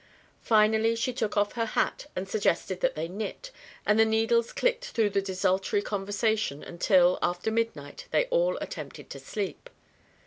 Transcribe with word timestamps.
Finally 0.41 0.95
she 0.95 1.13
took 1.13 1.37
off 1.37 1.51
her 1.53 1.67
hat 1.67 2.07
and 2.15 2.27
suggested 2.27 2.81
that 2.81 2.95
they 2.95 3.07
knit, 3.07 3.51
and 3.85 3.99
the 3.99 4.03
needles 4.03 4.51
clicked 4.51 4.85
through 4.85 5.11
the 5.11 5.21
desultory 5.21 5.83
conversation 5.83 6.63
until, 6.63 7.19
after 7.21 7.51
midnight, 7.51 8.07
they 8.09 8.25
all 8.31 8.57
attempted 8.57 9.11
to 9.11 9.19
sleep. 9.19 9.69